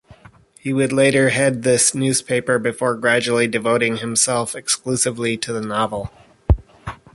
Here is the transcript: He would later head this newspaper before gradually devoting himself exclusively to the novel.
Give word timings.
He 0.59 0.73
would 0.73 0.91
later 0.91 1.29
head 1.29 1.61
this 1.61 1.93
newspaper 1.93 2.57
before 2.57 2.95
gradually 2.95 3.45
devoting 3.47 3.97
himself 3.97 4.55
exclusively 4.55 5.37
to 5.37 5.53
the 5.53 5.61
novel. 5.61 6.11